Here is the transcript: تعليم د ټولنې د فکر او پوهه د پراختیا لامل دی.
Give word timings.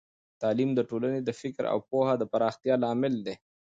تعليم 0.41 0.69
د 0.75 0.79
ټولنې 0.89 1.19
د 1.23 1.29
فکر 1.41 1.63
او 1.73 1.79
پوهه 1.89 2.13
د 2.17 2.23
پراختیا 2.31 2.75
لامل 2.83 3.15
دی. 3.25 3.35